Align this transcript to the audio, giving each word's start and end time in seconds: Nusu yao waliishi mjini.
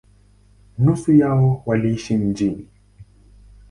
Nusu 0.77 1.11
yao 1.15 1.63
waliishi 1.65 2.17
mjini. 2.17 2.67